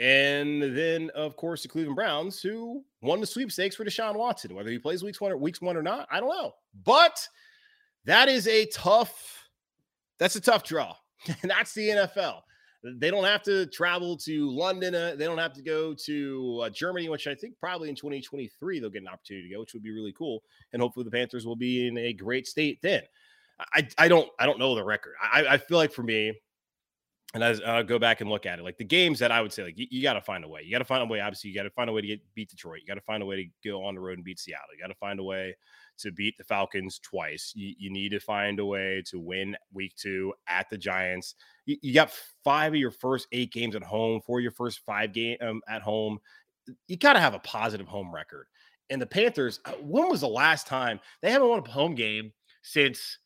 [0.00, 4.54] And then, of course, the Cleveland Browns, who won the sweepstakes for Deshaun Watson.
[4.54, 6.54] Whether he plays weeks one or weeks one or not, I don't know.
[6.84, 7.28] But
[8.04, 9.48] that is a tough,
[10.18, 10.94] that's a tough draw.
[11.42, 12.40] and that's the NFL.
[12.82, 14.94] They don't have to travel to London.
[14.94, 18.80] Uh, they don't have to go to uh, Germany, which I think probably in 2023
[18.80, 20.42] they'll get an opportunity to go, which would be really cool.
[20.72, 23.02] And hopefully the Panthers will be in a great state then.
[23.74, 25.14] I, I don't I don't know the record.
[25.20, 26.32] I, I feel like for me,
[27.34, 29.52] and as I go back and look at it, like the games that I would
[29.52, 30.62] say, like you, you got to find a way.
[30.64, 31.20] You got to find a way.
[31.20, 32.80] Obviously, you got to find a way to get beat Detroit.
[32.80, 34.66] You got to find a way to go on the road and beat Seattle.
[34.74, 35.54] You got to find a way
[36.00, 37.52] to beat the Falcons twice.
[37.54, 41.34] You, you, need to find a way to win week two at the Giants.
[41.66, 42.12] You, you, got
[42.44, 45.60] five of your first eight games at home, four of your first five game um,
[45.68, 46.18] at home.
[46.88, 48.46] You got to have a positive home record.
[48.90, 52.32] And the Panthers, uh, when was the last time they haven't won a home game
[52.62, 53.18] since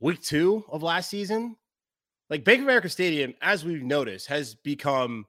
[0.00, 1.56] week two of last season?
[2.32, 5.26] like Bank of America Stadium, as we've noticed, has become.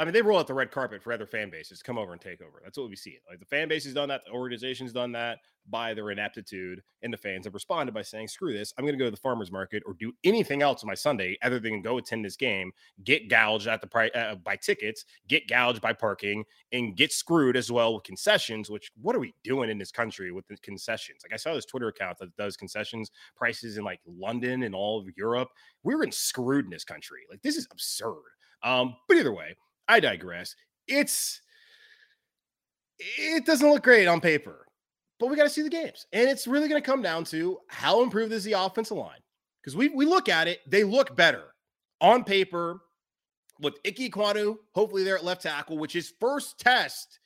[0.00, 2.20] I mean, they roll out the red carpet for other fan bases come over and
[2.20, 2.62] take over.
[2.64, 3.18] That's what we see.
[3.28, 7.12] Like the fan base has done that, the organization's done that by their inaptitude, and
[7.12, 8.72] the fans have responded by saying, "Screw this!
[8.78, 11.36] I'm going to go to the farmers market or do anything else on my Sunday
[11.42, 12.72] other than go attend this game,
[13.04, 17.54] get gouged at the price uh, by tickets, get gouged by parking, and get screwed
[17.54, 18.70] as well with concessions.
[18.70, 21.20] Which what are we doing in this country with the concessions?
[21.22, 24.98] Like I saw this Twitter account that does concessions prices in like London and all
[24.98, 25.50] of Europe.
[25.82, 27.20] We're in screwed in this country.
[27.28, 28.22] Like this is absurd.
[28.62, 29.56] Um, but either way,
[29.90, 30.54] I digress.
[30.86, 31.40] It's
[32.98, 34.66] it doesn't look great on paper
[35.20, 36.06] but we got to see the games.
[36.12, 39.20] And it's really going to come down to how improved is the offensive line.
[39.62, 41.54] Because we, we look at it, they look better
[42.00, 42.80] on paper
[43.60, 47.20] with Ike Ekwonu, hopefully there at left tackle, which his first test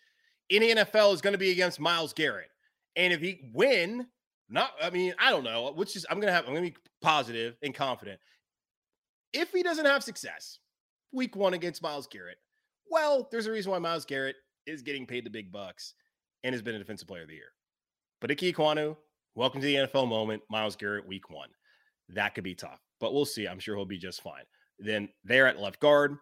[0.51, 2.51] in the NFL is going to be against Myles Garrett.
[2.97, 4.09] And if he win,
[4.51, 6.71] not, I mean, I don't know, which is, I'm going to have, I'm going to
[6.73, 8.19] be positive and confident.
[9.33, 10.59] If he doesn't have success
[11.13, 12.39] week one against Myles Garrett,
[12.95, 15.95] well, there's a reason why Myles Garrett is getting paid the big bucks
[16.45, 17.51] and has been a defensive player of the year.
[18.21, 18.97] But Ike Ekwonu,
[19.35, 20.45] welcome to the NFL moment.
[20.49, 21.49] Myles Garrett, week one.
[22.09, 23.49] That could be tough, but we'll see.
[23.49, 24.45] I'm sure he'll be just fine.
[24.79, 26.17] Then there at left guard,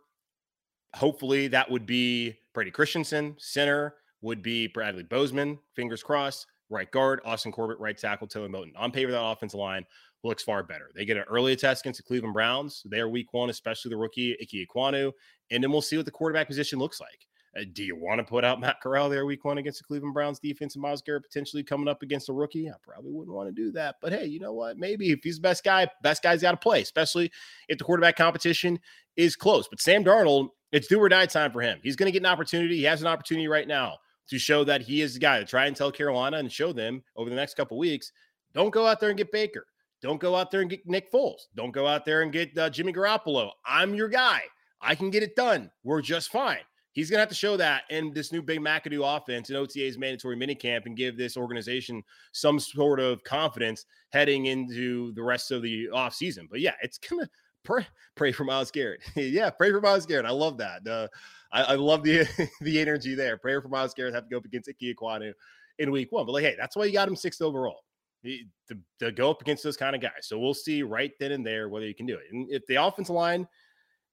[0.94, 3.36] hopefully that would be Brady Christensen.
[3.38, 5.58] Center would be Bradley Bozeman.
[5.76, 6.46] Fingers crossed.
[6.70, 7.80] Right guard, Austin Corbett.
[7.80, 8.72] Right tackle, Taylor Moton.
[8.76, 9.84] On paper, that offensive line
[10.24, 10.90] looks far better.
[10.94, 12.82] They get an early test against the Cleveland Browns.
[12.84, 15.12] They are week one, especially the rookie Ike Ekwonu.
[15.50, 17.26] And then we'll see what the quarterback position looks like.
[17.54, 20.14] Uh, do you want to put out Matt Corral there week one against the Cleveland
[20.14, 22.68] Browns defense and Myles Garrett potentially coming up against a rookie?
[22.70, 23.96] I probably wouldn't want to do that.
[24.00, 24.78] But hey, you know what?
[24.78, 27.30] Maybe if he's the best guy, best guy's got to play, especially
[27.68, 28.78] if the quarterback competition
[29.16, 29.68] is close.
[29.68, 31.78] But Sam Darnold, it's do or die time for him.
[31.82, 32.76] He's going to get an opportunity.
[32.76, 35.66] He has an opportunity right now to show that he is the guy to try
[35.66, 38.12] and tell Carolina and show them over the next couple weeks.
[38.54, 39.66] Don't go out there and get Baker.
[40.02, 41.46] Don't go out there and get Nick Foles.
[41.54, 43.50] Don't go out there and get uh, Jimmy Garoppolo.
[43.64, 44.42] I'm your guy.
[44.80, 45.70] I can get it done.
[45.84, 46.58] We're just fine.
[46.92, 49.96] He's going to have to show that in this new Ben McAdoo offense and OTA's
[49.96, 55.62] mandatory minicamp and give this organization some sort of confidence heading into the rest of
[55.62, 56.48] the offseason.
[56.50, 57.30] But yeah, it's going to
[57.62, 59.00] pray, pray for Myles Garrett.
[59.16, 60.26] yeah, pray for Myles Garrett.
[60.26, 60.86] I love that.
[60.86, 61.08] Uh,
[61.52, 62.28] I, I, love the
[62.60, 63.38] the energy there.
[63.38, 65.32] Pray for Myles Garrett have to go up against Ike Ekwonu
[65.78, 66.26] in week one.
[66.26, 67.84] But like, hey, that's why you got him sixth overall.
[68.24, 70.22] To, to go up against those kind of guys.
[70.22, 72.32] So we'll see right then and there whether you can do it.
[72.32, 73.46] And if the offensive line,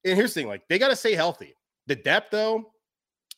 [0.04, 1.54] and here's the thing, like they got to stay healthy.
[1.86, 2.72] The depth, though,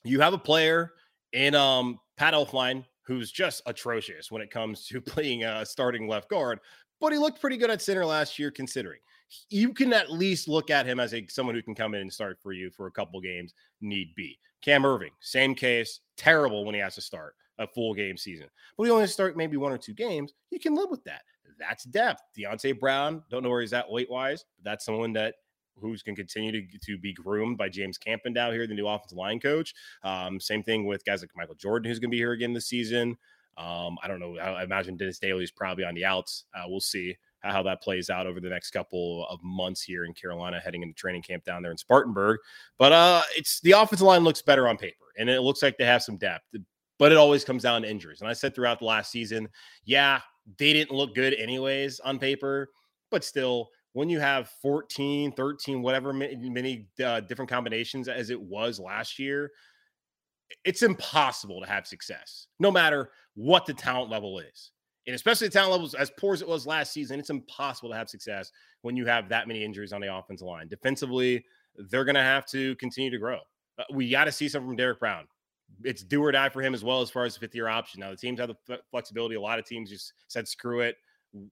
[0.04, 0.92] you have a player
[1.32, 6.30] in um, Pat Elflein who's just atrocious when it comes to playing a starting left
[6.30, 6.60] guard,
[7.00, 9.00] but he looked pretty good at center last year, considering.
[9.48, 12.12] You can at least look at him as a someone who can come in and
[12.12, 14.38] start for you for a couple games, need be.
[14.60, 18.46] Cam Erving, same case, terrible when he has to start a full game season.
[18.76, 20.32] But he only start maybe one or two games.
[20.50, 21.22] You can live with that.
[21.58, 22.22] That's depth.
[22.36, 25.34] Deonte Brown, don't know where he's at weight wise, but that's someone that
[25.80, 29.18] who's going to continue to, to be groomed by James Campendow here, the new offensive
[29.18, 29.74] line coach.
[30.02, 32.66] Um, same thing with guys like Michael Jordan, who's going to be here again this
[32.66, 33.16] season.
[33.56, 34.38] Um, I don't know.
[34.38, 36.44] I, imagine Dennis Daly is probably on the outs.
[36.54, 40.14] Uh, we'll see how that plays out over the next couple of months here in
[40.14, 42.38] Carolina, heading into training camp down there in Spartanburg.
[42.78, 45.84] But uh, it's the offensive line looks better on paper, and it looks like they
[45.84, 46.44] have some depth.
[47.02, 48.20] But it always comes down to injuries.
[48.20, 49.48] And I said throughout the last season,
[49.84, 50.20] yeah,
[50.56, 52.70] they didn't look good anyways on paper,
[53.10, 58.78] but still, when you have 14, 13, whatever many uh, different combinations as it was
[58.78, 59.50] last year,
[60.64, 64.70] it's impossible to have success, no matter what the talent level is.
[65.08, 67.96] And especially the talent levels as poor as it was last season, it's impossible to
[67.96, 70.68] have success when you have that many injuries on the offensive line.
[70.68, 71.44] Defensively,
[71.90, 73.40] they're going to have to continue to grow.
[73.76, 75.26] Uh, we got to see something from Derrick Brown.
[75.84, 78.00] It's do or die for him as well as far as the fifth year option.
[78.00, 79.34] Now, the teams have the flexibility.
[79.34, 80.96] A lot of teams just said, screw it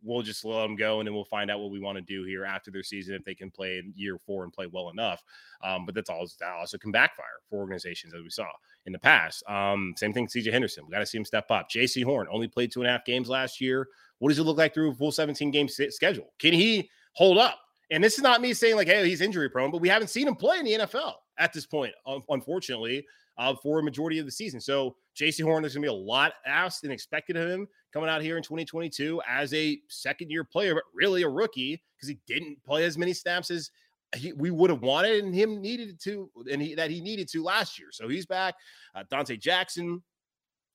[0.03, 2.25] we'll just let them go and then we'll find out what we want to do
[2.25, 5.23] here after their season if they can play in year four and play well enough.
[5.63, 8.49] Um, but that's also that also can backfire for organizations as we saw
[8.87, 9.43] in the past.
[9.49, 10.85] Um, same thing, CJ Henderson.
[10.87, 11.71] We got to see him step up.
[11.71, 13.89] Jaycee Horn only played two and a half games last year.
[14.19, 16.33] What does it look like through a full 17 game schedule?
[16.39, 17.59] Can he hold up?
[17.91, 20.29] And this is not me saying like, hey, he's injury prone, but we haven't seen
[20.29, 21.93] him play in the NFL at this point,
[22.29, 23.05] unfortunately
[23.41, 24.61] uh, for a majority of the season.
[24.61, 28.11] So Jaycee Horn, there's going to be a lot asked and expected of him coming
[28.11, 32.19] out here in 2022 as a second year player, but really a rookie because he
[32.27, 33.71] didn't play as many snaps as
[34.15, 37.43] he, we would have wanted and him needed to, and he, that he needed to
[37.43, 37.89] last year.
[37.93, 38.57] So he's back.
[38.95, 40.03] Uh, Donte Jackson,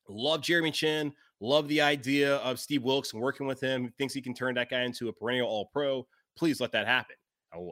[0.09, 3.93] love Jeremy Chinn, love the idea of Steve Wilks and working with him.
[3.99, 6.07] Thinks he can turn that guy into a perennial All Pro.
[6.35, 7.15] Please let that happen.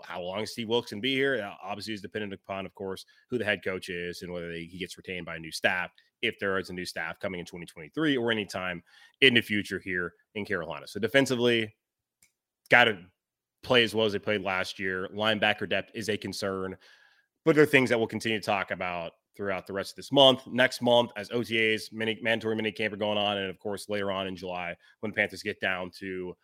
[0.06, 3.38] How, long Steve Wilks can be here uh, obviously is dependent upon, of course, who
[3.38, 5.92] the head coach is and whether they, he gets retained by a new staff,
[6.22, 8.84] if there is a new staff coming in 2023 or anytime
[9.22, 10.88] in the future here in Carolina.
[10.88, 11.74] So defensively,
[12.70, 12.98] got to
[13.64, 15.10] play as well as they played last year.
[15.14, 16.78] Linebacker depth is a concern,
[17.46, 20.12] but there are things that we'll continue to talk about throughout the rest of this
[20.12, 23.90] month, next month, as OTAs, mini mandatory mini camp are going on, and of course
[23.90, 26.36] later on in July when the Panthers get down to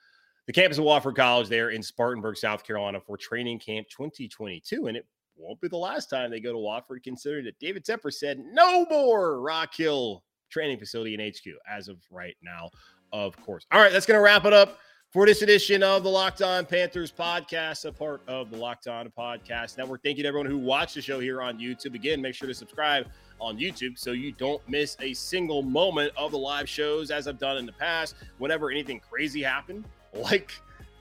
[0.49, 4.87] the campus of Wofford College there in Spartanburg, South Carolina for training camp 2022.
[4.87, 5.05] And it
[5.37, 8.83] won't be the last time they go to Wofford, considering that David Tepper said no
[8.89, 12.71] more Rock Hill training facility in HQ as of right now,
[13.13, 13.67] of course.
[13.71, 14.79] All right, that's going to wrap it up
[15.11, 19.07] for this edition of the Locked On Panthers podcast, a part of the Locked On
[19.15, 20.01] Podcast Network.
[20.01, 21.93] Thank you to everyone who watched the show here on YouTube.
[21.93, 23.05] Again, make sure to subscribe
[23.39, 27.37] on YouTube so you don't miss a single moment of the live shows as I've
[27.37, 28.15] done in the past.
[28.39, 29.85] Whenever anything crazy happened,
[30.31, 30.51] like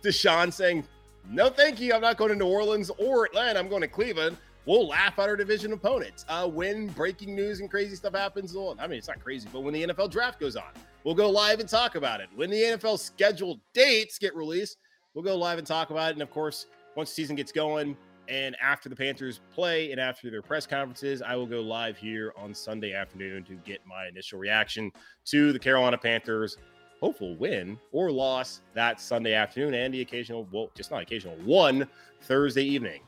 [0.03, 0.85] Deshaun saying,
[1.29, 1.95] No, thank you.
[1.95, 3.59] I'm not going to New Orleans or Atlanta.
[3.59, 4.37] I'm going to Cleveland.
[4.67, 6.27] We'll laugh at our division opponents.
[6.29, 9.61] Uh, when breaking news and crazy stuff happens, well, I mean, it's not crazy, but
[9.61, 10.71] when the NFL draft goes on,
[11.05, 12.29] we'll go live and talk about it.
[12.35, 14.77] When the NFL scheduled dates get released,
[15.15, 16.13] we'll go live and talk about it.
[16.13, 17.97] And of course, once the season gets going,
[18.29, 22.35] and after the Panthers play and after their press conferences, I will go live here
[22.37, 24.93] on Sunday afternoon to get my initial reaction
[25.27, 26.59] to the Carolina Panthers
[27.01, 31.89] hopeful win or loss that Sunday afternoon and the occasional, well, just not occasional, one
[32.23, 33.01] Thursday evening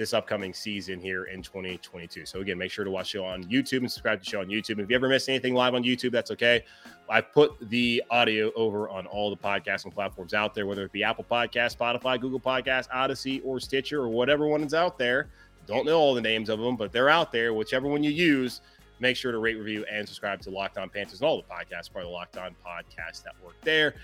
[0.00, 2.24] this upcoming season here in 2022.
[2.24, 4.40] So again, make sure to watch the show on YouTube and subscribe to the show
[4.40, 4.78] on YouTube.
[4.78, 6.64] If you ever miss anything live on YouTube, that's okay.
[7.10, 11.04] I put the audio over on all the podcasting platforms out there, whether it be
[11.04, 15.28] Apple Podcast, Spotify, Google Podcast, Odyssey, or Stitcher, or whatever one is out there.
[15.66, 17.52] Don't know all the names of them, but they're out there.
[17.52, 18.62] Whichever one you use,
[19.00, 21.92] make sure to rate, review, and subscribe to Locked On Panthers and all the podcasts,
[21.92, 23.94] part of the Locked On Podcast Network there.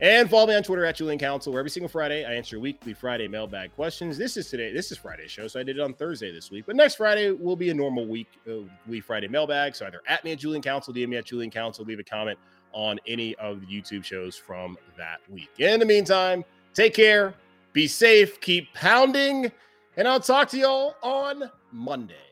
[0.00, 2.92] And follow me on Twitter at Julian Council, where every single Friday I answer weekly
[2.92, 4.18] Friday mailbag questions.
[4.18, 4.72] This is today.
[4.72, 6.64] This is Friday's show, so I did it on Thursday this week.
[6.66, 9.76] But next Friday will be a normal week, uh, week Friday mailbag.
[9.76, 12.38] So either at me at Julian Council, DM me at Julian Council, leave a comment
[12.72, 15.50] on any of the YouTube shows from that week.
[15.58, 17.34] In the meantime, take care,
[17.72, 19.52] be safe, keep pounding,
[19.96, 22.31] and I'll talk to y'all on Monday.